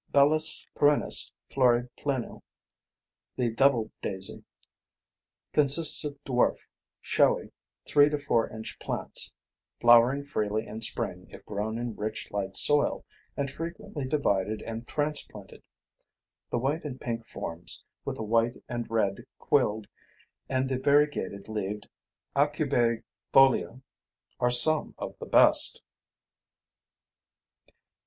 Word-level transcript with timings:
B. 0.11 0.17
perennis 0.73 1.31
flore 1.51 1.87
pleno, 1.95 2.41
the 3.35 3.49
762 3.51 3.55
double 3.55 3.91
daisy, 4.01 4.43
consists 5.53 6.03
of 6.03 6.17
dwarf, 6.23 6.65
showy, 7.01 7.51
3 7.85 8.09
to 8.09 8.17
4 8.17 8.47
in. 8.49 8.63
plants, 8.79 9.31
flowering 9.79 10.23
freely 10.23 10.65
in 10.65 10.81
spring 10.81 11.27
if 11.29 11.45
grown 11.45 11.77
in 11.77 11.95
rich 11.95 12.27
light 12.31 12.55
soil, 12.55 13.05
and 13.37 13.51
frequently 13.51 14.03
divided 14.07 14.63
and 14.63 14.87
transplanted. 14.87 15.61
The 16.49 16.57
white 16.57 16.83
and 16.83 16.99
pink 16.99 17.27
forms, 17.27 17.83
with 18.03 18.15
the 18.15 18.23
white 18.23 18.55
and 18.67 18.89
red 18.89 19.27
quilled, 19.37 19.85
and 20.49 20.67
the 20.67 20.79
variegated 20.79 21.47
leaved 21.47 21.87
aucubaefolia, 22.35 23.83
are 24.39 24.49
some 24.49 24.95
of 24.97 25.15
the 25.19 25.27
best. 25.27 25.79